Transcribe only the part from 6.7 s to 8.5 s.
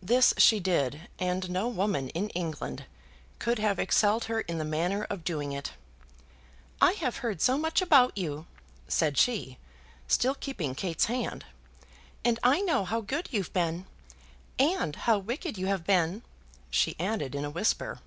"I have heard so much about you,"